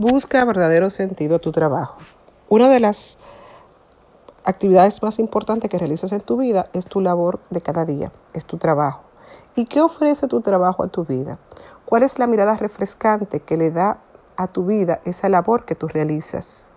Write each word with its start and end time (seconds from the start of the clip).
Busca 0.00 0.42
verdadero 0.46 0.88
sentido 0.88 1.36
a 1.36 1.38
tu 1.40 1.52
trabajo. 1.52 1.98
Una 2.48 2.70
de 2.70 2.80
las 2.80 3.18
actividades 4.46 5.02
más 5.02 5.18
importantes 5.18 5.68
que 5.68 5.78
realizas 5.78 6.12
en 6.12 6.22
tu 6.22 6.38
vida 6.38 6.70
es 6.72 6.86
tu 6.86 7.02
labor 7.02 7.38
de 7.50 7.60
cada 7.60 7.84
día, 7.84 8.10
es 8.32 8.46
tu 8.46 8.56
trabajo. 8.56 9.02
¿Y 9.56 9.66
qué 9.66 9.82
ofrece 9.82 10.26
tu 10.26 10.40
trabajo 10.40 10.82
a 10.82 10.88
tu 10.88 11.04
vida? 11.04 11.38
¿Cuál 11.84 12.02
es 12.02 12.18
la 12.18 12.26
mirada 12.26 12.56
refrescante 12.56 13.40
que 13.40 13.58
le 13.58 13.72
da 13.72 13.98
a 14.38 14.46
tu 14.46 14.64
vida 14.64 15.02
esa 15.04 15.28
labor 15.28 15.66
que 15.66 15.74
tú 15.74 15.86
realizas? 15.86 16.70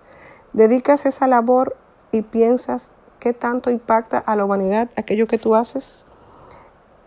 ¿Dedicas 0.52 1.06
esa 1.06 1.26
labor 1.26 1.78
y 2.12 2.24
piensas 2.24 2.92
qué 3.22 3.32
tanto 3.32 3.70
impacta 3.70 4.18
a 4.18 4.36
la 4.36 4.44
humanidad 4.44 4.90
aquello 4.98 5.28
que 5.28 5.38
tú 5.38 5.56
haces? 5.56 6.06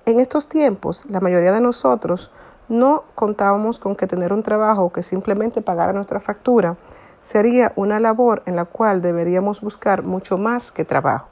En 0.06 0.18
estos 0.18 0.48
tiempos, 0.48 1.04
la 1.10 1.20
mayoría 1.20 1.52
de 1.52 1.60
nosotros 1.60 2.30
no 2.68 3.04
contábamos 3.14 3.78
con 3.78 3.96
que 3.96 4.06
tener 4.06 4.32
un 4.32 4.42
trabajo 4.42 4.90
que 4.92 5.02
simplemente 5.02 5.62
pagara 5.62 5.92
nuestra 5.92 6.20
factura 6.20 6.77
sería 7.20 7.72
una 7.77 8.00
labor 8.00 8.42
en 8.46 8.56
la 8.56 8.64
cual 8.64 9.02
deberíamos 9.02 9.60
buscar 9.60 10.02
mucho 10.02 10.38
más 10.38 10.72
que 10.72 10.84
trabajo. 10.84 11.28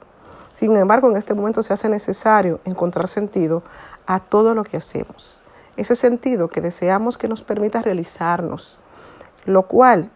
Sin 0.51 0.75
embargo, 0.77 1.09
en 1.09 1.17
este 1.17 1.33
momento 1.33 1.63
se 1.63 1.73
hace 1.73 1.89
necesario 1.89 2.59
encontrar 2.63 3.09
sentido 3.09 3.63
a 4.07 4.19
todo 4.19 4.53
lo 4.53 4.63
que 4.63 4.77
hacemos. 4.77 5.43
Ese 5.77 5.95
sentido 5.95 6.47
que 6.47 6.61
deseamos 6.61 7.17
que 7.17 7.27
nos 7.27 7.43
permita 7.43 7.81
realizarnos, 7.81 8.79
lo 9.45 9.63
cual 9.63 10.11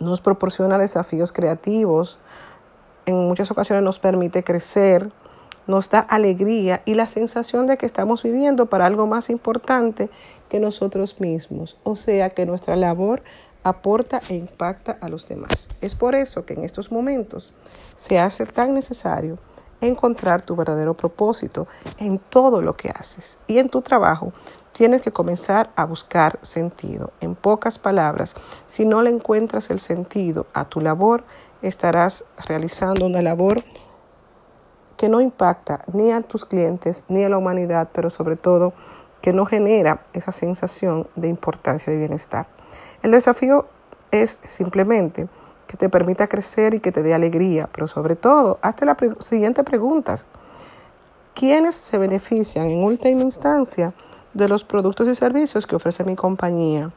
nos 0.00 0.20
proporciona 0.20 0.78
desafíos 0.78 1.32
creativos, 1.32 2.18
en 3.06 3.14
muchas 3.14 3.50
ocasiones 3.50 3.84
nos 3.84 3.98
permite 3.98 4.42
crecer, 4.42 5.10
nos 5.68 5.90
da 5.90 6.00
alegría 6.00 6.82
y 6.84 6.94
la 6.94 7.06
sensación 7.06 7.66
de 7.66 7.76
que 7.76 7.86
estamos 7.86 8.24
viviendo 8.24 8.66
para 8.66 8.86
algo 8.86 9.06
más 9.06 9.30
importante 9.30 10.10
que 10.48 10.58
nosotros 10.58 11.20
mismos, 11.20 11.76
o 11.84 11.94
sea 11.94 12.30
que 12.30 12.46
nuestra 12.46 12.74
labor 12.74 13.22
aporta 13.62 14.20
e 14.28 14.34
impacta 14.34 14.98
a 15.00 15.08
los 15.08 15.28
demás. 15.28 15.68
Es 15.80 15.94
por 15.94 16.14
eso 16.14 16.44
que 16.44 16.54
en 16.54 16.64
estos 16.64 16.90
momentos 16.90 17.52
se 17.94 18.18
hace 18.18 18.46
tan 18.46 18.72
necesario 18.74 19.38
encontrar 19.80 20.42
tu 20.42 20.56
verdadero 20.56 20.94
propósito 20.94 21.68
en 21.98 22.18
todo 22.18 22.62
lo 22.62 22.76
que 22.76 22.88
haces 22.88 23.38
y 23.46 23.58
en 23.58 23.68
tu 23.68 23.82
trabajo 23.82 24.32
tienes 24.72 25.02
que 25.02 25.12
comenzar 25.12 25.70
a 25.76 25.84
buscar 25.84 26.38
sentido. 26.42 27.12
En 27.20 27.34
pocas 27.34 27.78
palabras, 27.78 28.36
si 28.66 28.84
no 28.86 29.02
le 29.02 29.10
encuentras 29.10 29.70
el 29.70 29.80
sentido 29.80 30.46
a 30.54 30.64
tu 30.64 30.80
labor, 30.80 31.24
estarás 31.62 32.24
realizando 32.46 33.06
una 33.06 33.20
labor 33.22 33.64
que 34.98 35.08
no 35.08 35.22
impacta 35.22 35.80
ni 35.92 36.10
a 36.10 36.20
tus 36.20 36.44
clientes 36.44 37.04
ni 37.08 37.24
a 37.24 37.28
la 37.30 37.38
humanidad, 37.38 37.88
pero 37.92 38.10
sobre 38.10 38.36
todo 38.36 38.74
que 39.22 39.32
no 39.32 39.46
genera 39.46 40.00
esa 40.12 40.32
sensación 40.32 41.06
de 41.16 41.28
importancia 41.28 41.90
de 41.90 41.98
bienestar. 41.98 42.46
El 43.02 43.12
desafío 43.12 43.66
es 44.10 44.38
simplemente 44.48 45.28
que 45.68 45.76
te 45.76 45.88
permita 45.88 46.26
crecer 46.26 46.74
y 46.74 46.80
que 46.80 46.92
te 46.92 47.02
dé 47.02 47.14
alegría, 47.14 47.68
pero 47.72 47.86
sobre 47.86 48.16
todo, 48.16 48.58
hazte 48.60 48.84
la 48.84 48.96
siguiente 49.20 49.62
pregunta. 49.62 50.18
¿Quiénes 51.34 51.76
se 51.76 51.96
benefician 51.98 52.66
en 52.66 52.82
última 52.82 53.20
instancia 53.20 53.92
de 54.34 54.48
los 54.48 54.64
productos 54.64 55.06
y 55.06 55.14
servicios 55.14 55.66
que 55.66 55.76
ofrece 55.76 56.02
mi 56.02 56.16
compañía? 56.16 56.90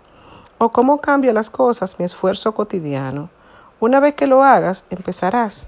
¿O 0.57 0.71
cómo 0.71 1.01
cambia 1.01 1.33
las 1.33 1.51
cosas 1.51 1.99
mi 1.99 2.05
esfuerzo 2.05 2.53
cotidiano? 2.53 3.29
Una 3.79 3.99
vez 3.99 4.15
que 4.15 4.25
lo 4.25 4.43
hagas, 4.43 4.85
empezarás 4.89 5.67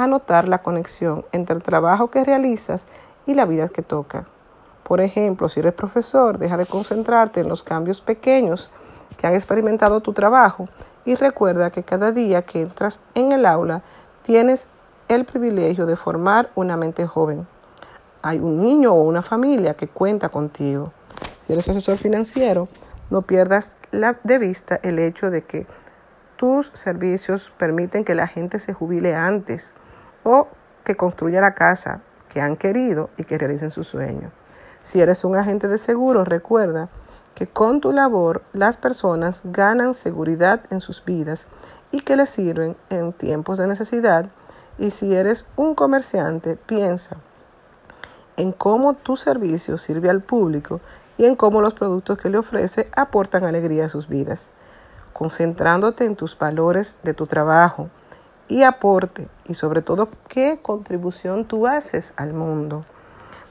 a 0.00 0.06
notar 0.06 0.48
la 0.48 0.58
conexión 0.58 1.24
entre 1.32 1.56
el 1.56 1.62
trabajo 1.62 2.10
que 2.10 2.24
realizas 2.24 2.86
y 3.26 3.34
la 3.34 3.44
vida 3.44 3.68
que 3.68 3.82
toca. 3.82 4.26
Por 4.82 5.00
ejemplo, 5.00 5.48
si 5.48 5.60
eres 5.60 5.74
profesor, 5.74 6.38
deja 6.38 6.56
de 6.56 6.66
concentrarte 6.66 7.40
en 7.40 7.48
los 7.48 7.62
cambios 7.62 8.00
pequeños 8.00 8.70
que 9.16 9.26
han 9.26 9.34
experimentado 9.34 10.00
tu 10.00 10.12
trabajo 10.12 10.68
y 11.04 11.14
recuerda 11.14 11.70
que 11.70 11.82
cada 11.82 12.12
día 12.12 12.42
que 12.42 12.62
entras 12.62 13.02
en 13.14 13.32
el 13.32 13.46
aula 13.46 13.82
tienes 14.22 14.68
el 15.08 15.24
privilegio 15.24 15.86
de 15.86 15.96
formar 15.96 16.50
una 16.54 16.76
mente 16.76 17.06
joven. 17.06 17.46
Hay 18.22 18.38
un 18.38 18.58
niño 18.58 18.92
o 18.92 19.02
una 19.02 19.22
familia 19.22 19.74
que 19.74 19.88
cuenta 19.88 20.28
contigo. 20.28 20.92
Si 21.38 21.52
eres 21.52 21.68
asesor 21.68 21.96
financiero, 21.96 22.68
no 23.10 23.22
pierdas 23.22 23.76
de 23.90 24.38
vista 24.38 24.78
el 24.82 24.98
hecho 24.98 25.30
de 25.30 25.42
que 25.42 25.66
tus 26.36 26.70
servicios 26.74 27.52
permiten 27.58 28.04
que 28.04 28.14
la 28.14 28.26
gente 28.26 28.58
se 28.58 28.72
jubile 28.72 29.14
antes 29.14 29.74
o 30.24 30.48
que 30.84 30.96
construya 30.96 31.40
la 31.40 31.54
casa 31.54 32.00
que 32.28 32.40
han 32.40 32.56
querido 32.56 33.10
y 33.16 33.24
que 33.24 33.38
realicen 33.38 33.70
su 33.70 33.84
sueño. 33.84 34.30
Si 34.82 35.00
eres 35.00 35.24
un 35.24 35.36
agente 35.36 35.68
de 35.68 35.78
seguros, 35.78 36.26
recuerda 36.28 36.88
que 37.34 37.46
con 37.46 37.80
tu 37.80 37.92
labor 37.92 38.42
las 38.52 38.76
personas 38.76 39.42
ganan 39.44 39.94
seguridad 39.94 40.60
en 40.70 40.80
sus 40.80 41.04
vidas 41.04 41.48
y 41.90 42.00
que 42.00 42.16
les 42.16 42.30
sirven 42.30 42.76
en 42.88 43.12
tiempos 43.12 43.58
de 43.58 43.66
necesidad. 43.66 44.26
Y 44.78 44.90
si 44.90 45.14
eres 45.14 45.46
un 45.56 45.74
comerciante, 45.74 46.56
piensa 46.56 47.16
en 48.36 48.52
cómo 48.52 48.94
tu 48.94 49.16
servicio 49.16 49.76
sirve 49.76 50.08
al 50.08 50.22
público 50.22 50.80
y 51.18 51.26
en 51.26 51.36
cómo 51.36 51.60
los 51.60 51.74
productos 51.74 52.16
que 52.18 52.30
le 52.30 52.38
ofrece 52.38 52.88
aportan 52.96 53.44
alegría 53.44 53.84
a 53.84 53.88
sus 53.90 54.08
vidas, 54.08 54.52
concentrándote 55.12 56.06
en 56.06 56.16
tus 56.16 56.38
valores 56.38 56.98
de 57.02 57.12
tu 57.12 57.26
trabajo, 57.26 57.90
y 58.50 58.64
aporte 58.64 59.28
y 59.46 59.54
sobre 59.54 59.80
todo 59.80 60.08
qué 60.28 60.58
contribución 60.60 61.44
tú 61.46 61.68
haces 61.68 62.12
al 62.16 62.34
mundo. 62.34 62.84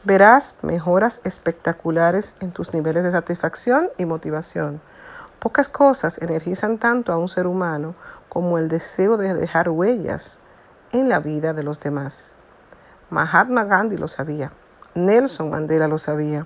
Verás 0.04 0.58
mejoras 0.62 1.22
espectaculares 1.24 2.36
en 2.42 2.52
tus 2.52 2.74
niveles 2.74 3.06
de 3.06 3.12
satisfacción 3.12 3.90
y 3.98 4.04
motivación. 4.04 4.82
Pocas 5.40 5.70
cosas 5.70 6.22
energizan 6.22 6.78
tanto 6.78 7.14
a 7.14 7.18
un 7.18 7.30
ser 7.30 7.48
humano 7.48 7.96
como 8.28 8.58
el 8.58 8.68
deseo 8.68 9.16
de 9.16 9.34
dejar 9.34 9.70
huellas 9.70 10.42
en 10.92 11.08
la 11.08 11.20
vida 11.20 11.54
de 11.54 11.64
los 11.64 11.80
demás. 11.80 12.36
Mahatma 13.10 13.64
Gandhi 13.64 13.96
lo 13.96 14.10
sabía, 14.10 14.52
Nelson 14.96 15.50
Mandela 15.50 15.88
lo 15.88 15.98
sabía, 15.98 16.46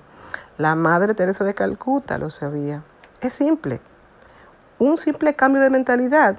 la 0.60 0.76
Madre 0.76 1.16
Teresa 1.16 1.44
de 1.44 1.56
Calcuta 1.56 2.20
lo 2.20 2.30
sabía. 2.30 2.84
Es 3.20 3.34
simple. 3.34 3.82
Un 4.78 5.00
simple 5.00 5.36
cambio 5.36 5.62
de 5.62 5.72
mentalidad 5.72 6.38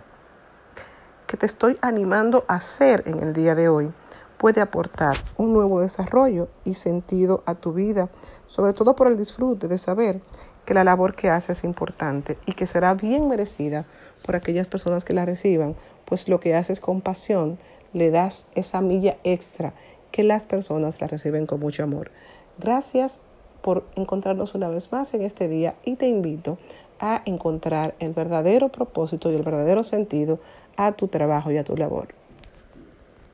que 1.27 1.37
te 1.37 1.47
estoy 1.47 1.77
animando 1.81 2.45
a 2.49 2.57
hacer 2.57 3.03
en 3.07 3.21
el 3.21 3.33
día 3.33 3.55
de 3.55 3.69
hoy 3.69 3.93
puede 4.37 4.61
aportar 4.61 5.17
un 5.37 5.53
nuevo 5.53 5.81
desarrollo 5.81 6.49
y 6.65 6.75
sentido 6.75 7.43
a 7.47 7.55
tu 7.55 7.73
vida, 7.73 8.11
sobre 8.47 8.73
todo 8.73 8.95
por 8.95 9.07
el 9.07 9.17
disfrute 9.17 9.69
de 9.69 9.79
saber 9.79 10.21
que 10.65 10.75
la 10.75 10.85
labor 10.85 11.15
que 11.15 11.31
haces 11.31 11.59
es 11.59 11.65
importante 11.65 12.37
y 12.47 12.53
que 12.53 12.67
será 12.67 12.95
bien 12.95 13.29
merecida 13.29 13.87
por 14.25 14.37
aquellas 14.37 14.67
personas 14.67 15.05
que 15.05 15.15
la 15.15 15.25
reciban, 15.25 15.77
pues 16.05 16.29
lo 16.29 16.41
que 16.41 16.55
haces 16.55 16.81
con 16.81 17.01
pasión 17.01 17.59
le 17.93 18.11
das 18.11 18.49
esa 18.55 18.81
milla 18.81 19.17
extra 19.25 19.73
que 20.11 20.23
las 20.23 20.47
personas 20.47 21.01
la 21.01 21.07
reciben 21.07 21.47
con 21.47 21.61
mucho 21.61 21.83
amor. 21.83 22.11
Gracias 22.59 23.23
por 23.63 23.85
encontrarnos 23.97 24.55
una 24.55 24.69
vez 24.69 24.93
más 24.93 25.15
en 25.15 25.23
este 25.23 25.49
día 25.49 25.75
y 25.85 25.97
te 25.97 26.07
invito 26.07 26.59
a 27.01 27.23
encontrar 27.25 27.95
el 27.99 28.13
verdadero 28.13 28.71
propósito 28.71 29.31
y 29.31 29.35
el 29.35 29.43
verdadero 29.43 29.83
sentido 29.83 30.41
a 30.77 30.93
tu 30.93 31.09
trabajo 31.09 31.51
y 31.51 31.57
a 31.57 31.65
tu 31.65 31.77
labor. 31.77 32.09